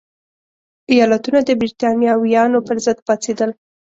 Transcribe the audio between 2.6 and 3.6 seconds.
پرضد پاڅېدل.